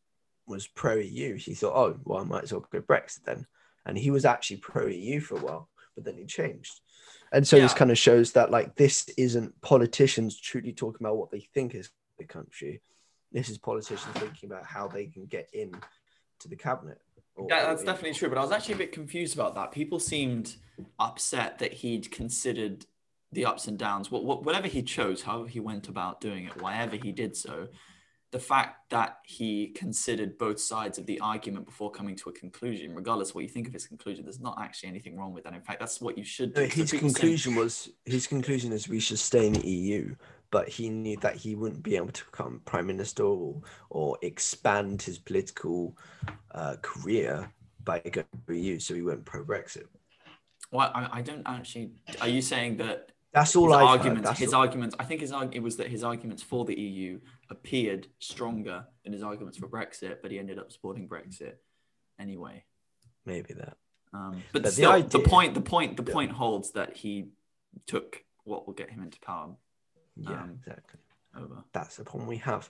was 0.47 0.67
pro 0.67 0.95
EU, 0.95 1.35
he 1.35 1.53
thought, 1.53 1.75
oh, 1.75 1.99
well, 2.05 2.19
I 2.19 2.23
might 2.23 2.43
as 2.43 2.53
well 2.53 2.65
go 2.71 2.81
Brexit 2.81 3.23
then. 3.25 3.45
And 3.85 3.97
he 3.97 4.11
was 4.11 4.25
actually 4.25 4.57
pro 4.57 4.87
EU 4.87 5.19
for 5.19 5.37
a 5.37 5.41
while, 5.41 5.69
but 5.95 6.05
then 6.05 6.17
he 6.17 6.25
changed. 6.25 6.79
And 7.33 7.47
so 7.47 7.59
this 7.59 7.73
kind 7.73 7.91
of 7.91 7.97
shows 7.97 8.31
that 8.33 8.51
like 8.51 8.75
this 8.75 9.09
isn't 9.17 9.59
politicians 9.61 10.39
truly 10.39 10.71
talking 10.71 11.05
about 11.05 11.17
what 11.17 11.31
they 11.31 11.39
think 11.53 11.73
is 11.75 11.89
the 12.19 12.25
country. 12.25 12.81
This 13.31 13.49
is 13.49 13.57
politicians 13.57 14.13
thinking 14.15 14.51
about 14.51 14.65
how 14.65 14.87
they 14.87 15.07
can 15.07 15.25
get 15.25 15.49
in 15.53 15.71
to 16.39 16.47
the 16.47 16.55
cabinet. 16.55 16.99
or- 17.35 17.47
Yeah, 17.49 17.63
or 17.63 17.67
that's 17.69 17.81
in- 17.81 17.87
definitely 17.87 18.13
true. 18.13 18.29
But 18.29 18.37
I 18.37 18.41
was 18.41 18.51
actually 18.51 18.75
a 18.75 18.77
bit 18.77 18.91
confused 18.91 19.33
about 19.33 19.55
that. 19.55 19.71
People 19.71 19.99
seemed 19.99 20.55
upset 20.99 21.57
that 21.59 21.73
he'd 21.73 22.11
considered 22.11 22.85
the 23.31 23.45
ups 23.45 23.67
and 23.67 23.79
downs, 23.79 24.09
wh- 24.09 24.21
wh- 24.21 24.45
whatever 24.45 24.67
he 24.67 24.83
chose, 24.83 25.23
however 25.23 25.47
he 25.47 25.59
went 25.59 25.87
about 25.87 26.21
doing 26.21 26.45
it, 26.45 26.61
wherever 26.61 26.95
he 26.95 27.11
did 27.11 27.35
so. 27.35 27.69
The 28.33 28.39
fact 28.39 28.89
that 28.89 29.19
he 29.25 29.67
considered 29.75 30.39
both 30.39 30.59
sides 30.59 30.97
of 30.97 31.05
the 31.05 31.19
argument 31.19 31.67
before 31.67 31.91
coming 31.91 32.15
to 32.15 32.31
a 32.31 32.33
conclusion, 32.33 32.95
regardless 32.95 33.29
of 33.29 33.35
what 33.35 33.43
you 33.43 33.47
think 33.47 33.67
of 33.67 33.73
his 33.73 33.85
conclusion, 33.85 34.25
there's 34.25 34.39
not 34.39 34.57
actually 34.59 34.89
anything 34.89 35.15
wrong 35.15 35.33
with 35.33 35.43
that. 35.43 35.53
In 35.53 35.61
fact, 35.61 35.79
that's 35.79 36.01
what 36.01 36.17
you 36.17 36.23
should 36.23 36.55
do. 36.55 36.63
His 36.63 36.91
conclusion 36.91 37.53
was 37.53 37.91
his 38.05 38.25
conclusion 38.25 38.73
is 38.73 38.89
we 38.89 38.99
should 38.99 39.19
stay 39.19 39.45
in 39.45 39.53
the 39.53 39.67
EU, 39.67 40.15
but 40.49 40.67
he 40.67 40.89
knew 40.89 41.15
that 41.17 41.35
he 41.35 41.53
wouldn't 41.53 41.83
be 41.83 41.95
able 41.95 42.11
to 42.11 42.25
become 42.25 42.59
prime 42.65 42.87
minister 42.87 43.21
or, 43.21 43.61
or 43.91 44.17
expand 44.23 45.03
his 45.03 45.19
political 45.19 45.95
uh, 46.55 46.77
career 46.81 47.53
by 47.83 47.99
going 47.99 48.25
to 48.47 48.57
EU, 48.57 48.79
so 48.79 48.95
he 48.95 49.03
went 49.03 49.23
pro 49.25 49.45
Brexit. 49.45 49.85
Well, 50.71 50.91
I, 50.95 51.19
I 51.19 51.21
don't 51.21 51.43
actually. 51.45 51.91
Are 52.19 52.27
you 52.27 52.41
saying 52.41 52.77
that 52.77 53.11
That's 53.33 53.55
all 53.55 53.67
his 53.67 53.75
I've 53.75 53.81
heard, 53.81 53.87
arguments, 53.87 54.27
that's 54.29 54.39
his 54.39 54.53
all- 54.53 54.61
arguments, 54.61 54.95
I 54.99 55.05
think 55.05 55.21
his 55.21 55.33
it 55.51 55.59
was 55.59 55.77
that 55.77 55.87
his 55.87 56.03
arguments 56.03 56.43
for 56.43 56.65
the 56.65 56.79
EU 56.79 57.19
appeared 57.49 58.07
stronger 58.19 58.85
than 59.03 59.11
his 59.13 59.23
arguments 59.23 59.57
for 59.57 59.67
Brexit, 59.67 60.17
but 60.21 60.29
he 60.31 60.37
ended 60.37 60.59
up 60.59 60.71
supporting 60.71 61.07
Brexit 61.07 61.55
anyway. 62.19 62.63
maybe 63.25 63.53
that. 63.53 63.77
Um, 64.13 64.43
but 64.51 64.61
But 64.61 64.63
the 64.63 64.71
still, 64.71 64.91
the, 64.91 64.97
idea- 64.97 65.21
point, 65.27 65.53
the 65.55 65.61
point, 65.61 65.97
the 65.97 66.03
Yeah. 66.05 66.13
point 66.13 66.31
holds 66.33 66.71
that 66.73 66.95
he 66.97 67.29
took 67.87 68.23
what 68.43 68.67
will 68.67 68.73
get 68.73 68.91
him 68.91 69.01
into 69.01 69.19
power 69.21 69.55
Yeah, 70.15 70.43
Um, 70.43 70.51
exactly. 70.59 70.99
over. 71.35 71.63
That's 71.71 71.95
the 71.95 72.03
problem 72.03 72.27
we 72.27 72.37
have. 72.37 72.69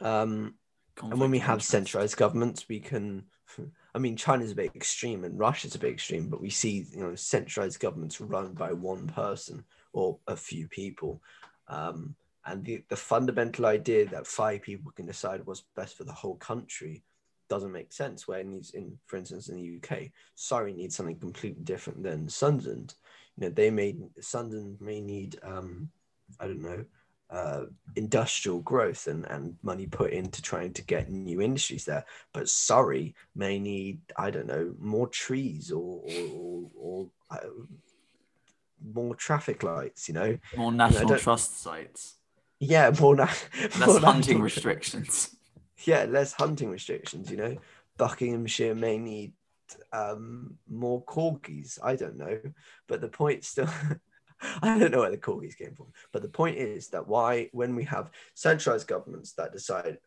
Um, 0.00 0.54
and 1.00 1.20
when 1.20 1.30
we 1.30 1.38
have 1.38 1.62
centralized 1.62 2.16
governments, 2.16 2.68
we 2.68 2.80
can. 2.80 3.26
I 3.94 3.98
mean, 3.98 4.16
China's 4.16 4.50
a 4.50 4.54
bit 4.56 4.74
extreme 4.74 5.22
and 5.22 5.38
Russia's 5.38 5.74
a 5.76 5.78
bit 5.78 5.92
extreme, 5.92 6.28
but 6.28 6.40
we 6.40 6.50
see 6.50 6.86
you 6.90 7.00
know 7.00 7.14
centralized 7.14 7.78
governments 7.78 8.20
run 8.20 8.54
by 8.54 8.72
one 8.72 9.06
person 9.06 9.64
or 9.92 10.18
a 10.26 10.36
few 10.36 10.68
people, 10.68 11.20
um, 11.68 12.14
and 12.46 12.64
the 12.64 12.82
the 12.88 12.96
fundamental 12.96 13.66
idea 13.66 14.06
that 14.06 14.26
five 14.26 14.62
people 14.62 14.92
can 14.92 15.06
decide 15.06 15.44
what's 15.44 15.64
best 15.76 15.96
for 15.96 16.04
the 16.04 16.12
whole 16.12 16.36
country 16.36 17.02
doesn't 17.48 17.72
make 17.72 17.92
sense. 17.92 18.26
Where 18.26 18.40
it 18.40 18.46
needs, 18.46 18.70
in 18.70 18.98
for 19.06 19.16
instance, 19.16 19.48
in 19.48 19.56
the 19.56 19.76
UK, 19.76 20.10
Surrey 20.34 20.72
needs 20.72 20.96
something 20.96 21.18
completely 21.18 21.62
different 21.64 22.02
than 22.02 22.28
Sunderland. 22.28 22.94
You 23.36 23.44
know, 23.44 23.50
they 23.50 23.70
may 23.70 23.94
Sunderland 24.20 24.78
may 24.80 25.00
need, 25.00 25.38
um, 25.42 25.90
I 26.40 26.46
don't 26.46 26.62
know, 26.62 26.84
uh, 27.32 27.64
industrial 27.96 28.60
growth 28.60 29.06
and, 29.06 29.24
and 29.26 29.56
money 29.62 29.86
put 29.86 30.12
into 30.12 30.42
trying 30.42 30.72
to 30.74 30.84
get 30.84 31.10
new 31.10 31.40
industries 31.40 31.84
there. 31.84 32.04
But 32.32 32.48
Surrey 32.48 33.14
may 33.34 33.58
need, 33.58 34.00
I 34.16 34.30
don't 34.30 34.46
know, 34.46 34.74
more 34.78 35.08
trees 35.08 35.70
or, 35.70 36.02
or, 36.02 36.28
or, 36.34 36.70
or 36.76 37.10
uh, 37.30 37.48
more 38.94 39.14
traffic 39.14 39.62
lights, 39.62 40.08
you 40.08 40.14
know? 40.14 40.38
more 40.56 40.72
national 40.72 41.08
don't- 41.08 41.20
trust 41.20 41.60
sites, 41.60 42.16
Yeah, 42.58 42.90
more, 43.00 43.16
na- 43.16 43.26
less 43.78 43.86
more 43.86 44.00
hunting 44.00 44.38
national- 44.38 44.42
restrictions. 44.42 45.36
Yeah, 45.84 46.04
less 46.04 46.32
hunting 46.32 46.70
restrictions, 46.70 47.28
you 47.28 47.36
know? 47.36 47.56
Buckinghamshire 47.98 48.74
may 48.76 48.98
need 48.98 49.32
um, 49.92 50.58
more 50.70 51.02
corgis. 51.04 51.78
I 51.82 51.96
don't 51.96 52.16
know. 52.16 52.38
But 52.86 53.00
the 53.00 53.08
point 53.08 53.42
still. 53.44 53.68
I 54.62 54.78
don't 54.78 54.92
know 54.92 55.00
where 55.00 55.10
the 55.10 55.18
corgis 55.18 55.56
came 55.56 55.74
from, 55.74 55.86
but 56.12 56.22
the 56.22 56.28
point 56.28 56.56
is 56.56 56.88
that 56.88 57.06
why, 57.08 57.48
when 57.52 57.74
we 57.76 57.84
have 57.84 58.10
centralized 58.34 58.86
governments 58.88 59.32
that 59.34 59.52
decide 59.52 59.98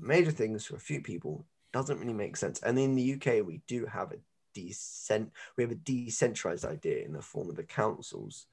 major 0.00 0.30
things 0.32 0.64
for 0.64 0.76
a 0.76 0.80
few 0.80 1.00
people, 1.00 1.44
doesn't 1.72 1.98
really 1.98 2.12
make 2.12 2.36
sense. 2.36 2.60
And 2.62 2.78
in 2.78 2.94
the 2.96 3.14
UK, 3.14 3.44
we 3.46 3.60
do 3.68 3.86
have 3.86 4.12
a 4.12 4.16
decent, 4.54 5.30
we 5.56 5.64
have 5.64 5.70
a 5.72 5.74
decentralized 5.76 6.64
idea 6.64 7.04
in 7.04 7.12
the 7.12 7.22
form 7.22 7.48
of 7.50 7.56
the 7.56 7.64
councils. 7.64 8.46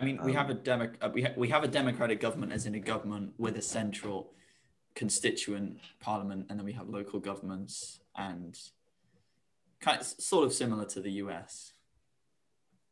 I 0.00 0.04
mean, 0.04 0.18
we 0.24 0.32
have 0.32 0.48
a 0.50 0.54
Um, 0.54 0.62
demo- 0.62 0.92
uh, 1.00 1.10
we, 1.14 1.22
ha- 1.22 1.34
we 1.36 1.48
have 1.50 1.62
a 1.62 1.68
democratic 1.68 2.18
government, 2.20 2.52
as 2.52 2.66
in 2.66 2.74
a 2.74 2.80
government 2.80 3.34
with 3.38 3.56
a 3.56 3.62
central 3.62 4.32
constituent 4.96 5.78
parliament, 6.00 6.46
and 6.48 6.58
then 6.58 6.64
we 6.66 6.72
have 6.72 6.88
local 6.88 7.20
governments, 7.20 8.00
and 8.16 8.58
kind 9.80 10.00
of, 10.00 10.06
sort 10.06 10.44
of 10.46 10.52
similar 10.52 10.84
to 10.86 11.00
the 11.00 11.10
US. 11.24 11.72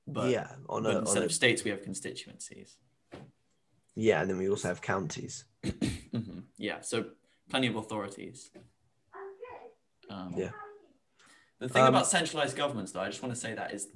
But, 0.07 0.31
yeah, 0.31 0.49
on 0.69 0.83
but 0.85 0.95
a, 0.95 0.99
instead 1.01 1.17
on 1.19 1.23
a 1.23 1.27
of 1.27 1.33
states, 1.33 1.65
we 1.65 1.71
have 1.71 1.83
constituencies. 1.83 2.77
yeah, 3.95 4.21
and 4.21 4.31
then 4.31 4.39
we 4.39 4.49
also 4.49 4.69
have 4.69 4.81
counties. 4.81 5.45
Mhm. 6.13 6.43
Yeah, 6.59 6.83
so 6.83 7.07
plenty 7.49 7.69
of 7.69 7.77
authorities. 7.77 8.51
Um, 10.11 10.35
Yeah. 10.37 10.51
The 11.63 11.69
thing 11.69 11.83
Um, 11.83 11.95
about 11.95 12.09
centralized 12.09 12.57
governments, 12.57 12.91
though, 12.91 13.01
I 13.01 13.07
just 13.07 13.23
want 13.23 13.33
to 13.35 13.41
say 13.41 13.55
that 13.55 13.73
is 13.73 13.89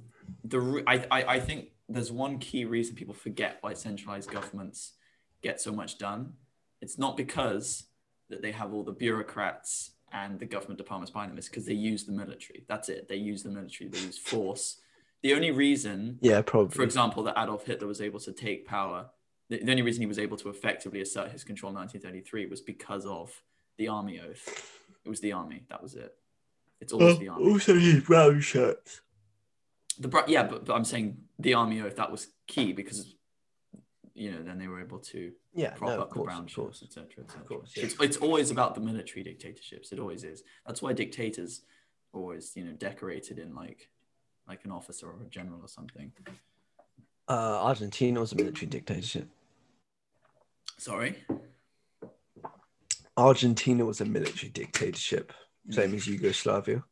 the 0.43 0.83
I, 0.87 1.05
I 1.11 1.23
I 1.35 1.39
think 1.41 1.71
there's 1.89 2.11
one 2.11 2.39
key 2.39 2.63
reason 2.63 2.95
people 2.95 3.13
forget 3.13 3.57
why 3.59 3.73
centralized 3.73 4.31
governments 4.31 4.93
get 5.41 5.59
so 5.59 5.73
much 5.73 5.97
done. 5.97 6.33
It's 6.81 6.97
not 6.97 7.17
because 7.17 7.87
that 8.29 8.41
they 8.41 8.51
have 8.51 8.73
all 8.73 8.83
the 8.83 8.93
bureaucrats 8.93 9.91
and 10.13 10.39
the 10.39 10.45
government 10.45 10.77
departments 10.77 11.11
behind 11.11 11.29
them. 11.31 11.37
It's 11.37 11.49
because 11.49 11.65
they 11.65 11.73
use 11.73 12.05
the 12.05 12.13
military. 12.13 12.63
That's 12.69 12.87
it. 12.87 13.09
They 13.09 13.17
use 13.17 13.43
the 13.43 13.49
military. 13.49 13.89
They 13.89 13.99
use 13.99 14.17
force. 14.17 14.79
The 15.21 15.33
only 15.33 15.51
reason 15.51 16.19
Yeah, 16.21 16.41
probably. 16.41 16.73
for 16.73 16.83
example, 16.83 17.23
that 17.23 17.37
Adolf 17.37 17.65
Hitler 17.65 17.87
was 17.87 17.99
able 17.99 18.19
to 18.21 18.31
take 18.31 18.65
power, 18.65 19.09
the, 19.49 19.61
the 19.61 19.71
only 19.71 19.81
reason 19.81 20.01
he 20.01 20.07
was 20.07 20.19
able 20.19 20.37
to 20.37 20.49
effectively 20.49 21.01
assert 21.01 21.31
his 21.31 21.43
control 21.43 21.71
in 21.71 21.75
1933 21.75 22.45
was 22.45 22.61
because 22.61 23.05
of 23.05 23.41
the 23.77 23.89
army 23.89 24.21
oath. 24.21 24.47
It 25.03 25.09
was 25.09 25.19
the 25.19 25.33
army. 25.33 25.63
That 25.69 25.83
was 25.83 25.95
it. 25.95 26.15
It's 26.79 26.93
always 26.93 27.17
the 27.19 27.29
army. 27.29 27.49
Also, 27.49 27.73
use 27.73 28.03
brown 28.03 28.39
shirts. 28.41 29.01
The 29.99 30.07
bra- 30.07 30.25
yeah, 30.27 30.43
but, 30.43 30.65
but 30.65 30.73
I'm 30.75 30.85
saying 30.85 31.17
the 31.39 31.53
army 31.55 31.81
oath 31.81 31.95
that 31.95 32.11
was 32.11 32.27
key 32.47 32.71
because 32.73 33.15
you 34.13 34.31
know 34.31 34.41
then 34.43 34.57
they 34.57 34.67
were 34.67 34.79
able 34.81 34.99
to 34.99 35.31
Yeah, 35.53 35.71
prop 35.71 35.89
no, 35.91 36.01
up 36.01 36.07
of 36.07 36.13
course, 36.13 36.21
the 36.21 36.23
brown 36.25 36.47
shirts, 36.47 36.83
etc. 36.83 37.23
etc. 37.23 37.45
course, 37.45 37.73
yeah. 37.75 37.85
It's 37.85 37.95
it's 37.99 38.17
always 38.17 38.51
about 38.51 38.75
the 38.75 38.81
military 38.81 39.23
dictatorships. 39.23 39.91
It 39.91 39.99
always 39.99 40.23
is. 40.23 40.43
That's 40.65 40.81
why 40.81 40.93
dictators 40.93 41.61
are 42.13 42.19
always 42.19 42.51
you 42.55 42.63
know 42.63 42.73
decorated 42.73 43.39
in 43.39 43.55
like 43.55 43.89
like 44.47 44.63
an 44.65 44.71
officer 44.71 45.07
or 45.07 45.21
a 45.21 45.29
general 45.29 45.59
or 45.61 45.67
something. 45.67 46.11
Uh, 47.27 47.59
Argentina 47.63 48.19
was 48.19 48.31
a 48.31 48.35
military 48.35 48.67
dictatorship. 48.67 49.27
Sorry. 50.77 51.17
Argentina 53.17 53.83
was 53.83 53.99
a 53.99 54.05
military 54.05 54.49
dictatorship, 54.51 55.33
same 55.69 55.93
as 55.93 56.07
Yugoslavia. 56.07 56.83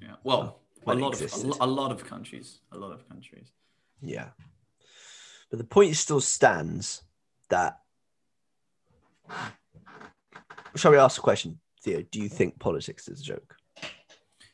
Yeah. 0.00 0.14
Well, 0.24 0.60
a 0.82 0.84
when 0.84 0.98
it 0.98 1.02
lot 1.02 1.20
of 1.20 1.60
a, 1.60 1.64
a 1.64 1.66
lot 1.66 1.92
of 1.92 2.04
countries, 2.04 2.60
a 2.72 2.78
lot 2.78 2.92
of 2.92 3.08
countries. 3.08 3.52
Yeah. 4.00 4.28
But 5.50 5.58
the 5.58 5.64
point 5.64 5.96
still 5.96 6.20
stands 6.20 7.02
that. 7.50 7.78
Shall 10.74 10.90
we 10.90 10.98
ask 10.98 11.18
a 11.18 11.22
question, 11.22 11.58
Theo? 11.82 12.02
Do 12.10 12.20
you 12.20 12.28
think 12.28 12.58
politics 12.58 13.08
is 13.08 13.20
a 13.20 13.24
joke? 13.24 13.56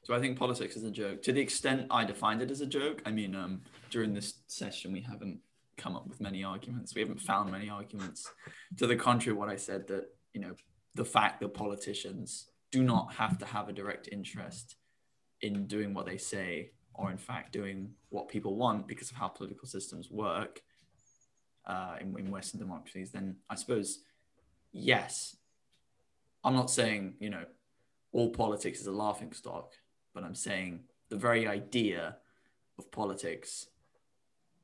So 0.05 0.15
I 0.15 0.21
think 0.21 0.39
politics 0.39 0.77
is 0.77 0.85
a 0.85 0.91
joke. 0.91 1.23
To 1.23 1.33
the 1.33 1.41
extent 1.41 1.87
I 1.91 2.05
defined 2.05 2.43
it 2.43 2.51
as 2.51 2.61
a 2.61 2.67
joke, 2.67 3.03
I 3.07 3.11
mean, 3.11 3.35
um, 3.35 3.63
during 3.91 4.15
this 4.15 4.35
session 4.49 4.93
we 4.93 5.01
haven't 5.01 5.39
come 5.77 5.97
up 5.97 6.07
with 6.07 6.21
many 6.21 6.45
arguments. 6.45 6.95
We 6.95 7.01
haven't 7.01 7.21
found 7.21 7.51
many 7.51 7.69
arguments 7.69 8.31
to 8.79 8.87
the 8.87 8.97
contrary. 8.97 9.37
What 9.37 9.49
I 9.49 9.57
said 9.57 9.89
that 9.89 10.07
you 10.35 10.41
know 10.41 10.55
the 10.95 11.05
fact 11.05 11.41
that 11.41 11.55
politicians 11.55 12.49
do 12.73 12.83
not 12.83 13.13
have 13.13 13.39
to 13.39 13.45
have 13.45 13.69
a 13.69 13.73
direct 13.73 14.09
interest 14.11 14.77
in 15.43 15.67
doing 15.67 15.95
what 15.95 16.07
they 16.07 16.17
say, 16.17 16.71
or 16.95 17.11
in 17.11 17.19
fact 17.19 17.53
doing 17.53 17.91
what 18.09 18.29
people 18.29 18.57
want 18.57 18.89
because 18.89 19.11
of 19.11 19.17
how 19.17 19.29
political 19.29 19.69
systems 19.69 20.11
work 20.11 20.63
uh, 21.67 21.97
in, 22.01 22.19
in 22.19 22.31
Western 22.31 22.59
democracies, 22.59 23.13
then 23.13 23.37
I 23.49 23.55
suppose 23.55 24.01
yes. 24.73 25.37
I'm 26.45 26.55
not 26.55 26.71
saying 26.71 27.15
you 27.21 27.31
know 27.31 27.45
all 28.13 28.31
politics 28.31 28.81
is 28.81 28.87
a 28.87 28.93
laughing 28.93 29.33
stock, 29.33 29.73
but 30.15 30.25
I'm 30.25 30.35
saying 30.35 30.81
the 31.09 31.17
very 31.17 31.47
idea 31.47 32.17
of 32.79 32.91
politics, 32.91 33.69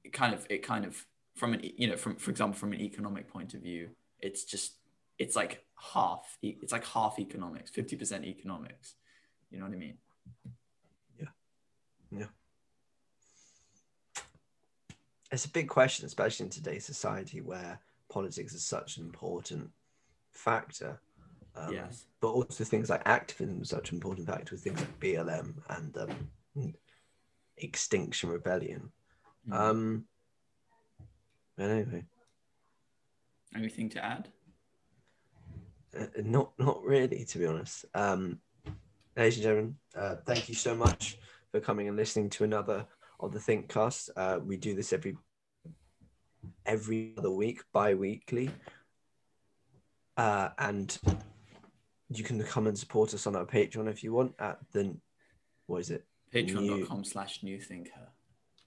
it 0.03 0.13
kind 0.13 0.35
of 0.35 0.47
it 0.51 0.63
kind 0.63 0.85
of 0.85 1.07
from 1.37 1.53
an 1.53 1.61
you 1.63 1.89
know 1.89 1.97
from 1.97 2.17
for 2.17 2.31
example 2.31 2.59
from 2.59 2.73
an 2.73 2.81
economic 2.81 3.29
point 3.29 3.55
of 3.55 3.61
view, 3.61 3.91
it's 4.21 4.45
just 4.45 4.79
it's 5.19 5.37
like 5.37 5.65
half 5.95 6.39
it's 6.43 6.73
like 6.73 6.87
half 6.87 7.19
economics, 7.19 7.71
fifty 7.71 7.97
percent 7.97 8.25
economics. 8.25 8.95
You 9.51 9.59
know 9.59 9.65
what 9.65 9.75
I 9.75 9.77
mean? 9.77 9.99
Yeah. 11.19 11.29
Yeah. 12.11 12.27
It's 15.31 15.45
a 15.45 15.51
big 15.51 15.69
question, 15.69 16.07
especially 16.07 16.45
in 16.45 16.51
today's 16.51 16.87
society 16.87 17.41
where 17.41 17.81
politics 18.09 18.55
is 18.55 18.65
such 18.65 18.97
an 18.97 19.05
important 19.05 19.71
factor. 20.33 21.01
Um, 21.55 21.73
yes. 21.73 22.07
But 22.21 22.29
also 22.29 22.65
things 22.65 22.89
like 22.89 23.03
activism 23.05 23.61
is 23.61 23.69
such 23.69 23.91
an 23.91 23.97
important 23.97 24.27
factor 24.27 24.55
with 24.55 24.63
things 24.63 24.81
like 24.81 25.01
BLM 25.01 25.55
and 25.71 25.97
um, 25.99 26.75
Extinction 27.57 28.31
Rebellion. 28.31 28.91
Mm. 29.49 29.55
Um, 29.55 30.05
but 31.57 31.71
anyway, 31.71 32.05
Anything 33.55 33.89
to 33.91 34.05
add? 34.05 34.29
Uh, 35.97 36.07
not 36.23 36.53
not 36.59 36.83
really, 36.83 37.25
to 37.25 37.39
be 37.39 37.47
honest. 37.47 37.85
Um, 37.95 38.41
ladies 39.17 39.37
and 39.37 39.43
gentlemen, 39.43 39.77
uh, 39.97 40.17
thank 40.27 40.49
you 40.49 40.55
so 40.55 40.75
much 40.75 41.19
for 41.51 41.61
coming 41.61 41.89
and 41.89 41.97
listening 41.97 42.31
to 42.31 42.45
another 42.45 42.87
of 43.21 43.33
the 43.33 43.39
Thinkcast. 43.39 44.11
Uh, 44.17 44.39
we 44.45 44.57
do 44.57 44.75
this 44.75 44.93
every 44.93 45.17
every 46.67 47.15
other 47.19 47.31
week, 47.31 47.63
bi-weekly. 47.73 48.51
Uh, 50.17 50.49
and 50.59 50.99
you 52.11 52.25
can 52.25 52.43
come 52.43 52.67
and 52.67 52.79
support 52.79 53.15
us 53.15 53.27
on 53.27 53.37
our 53.37 53.47
Patreon 53.47 53.89
if 53.89 54.03
you 54.03 54.13
want 54.13 54.35
at 54.39 54.59
the 54.73 54.97
what 55.67 55.81
is 55.81 55.91
it? 55.91 56.05
Patreon.com 56.35 57.05
slash 57.05 57.43
new 57.43 57.61
thinker. 57.61 58.09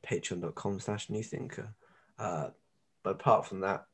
Patreon.com 0.05 0.79
slash 0.79 1.09
new 1.09 1.23
thinker. 1.23 1.73
Uh, 2.17 2.49
but 3.03 3.11
apart 3.11 3.45
from 3.45 3.61
that, 3.61 3.85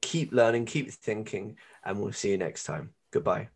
keep 0.00 0.32
learning, 0.32 0.66
keep 0.66 0.90
thinking, 0.92 1.56
and 1.84 2.00
we'll 2.00 2.12
see 2.12 2.30
you 2.30 2.38
next 2.38 2.64
time. 2.64 2.94
Goodbye. 3.10 3.48